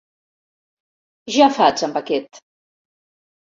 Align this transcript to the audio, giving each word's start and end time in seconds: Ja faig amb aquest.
Ja 1.37 1.51
faig 1.59 1.87
amb 1.91 2.03
aquest. 2.05 2.45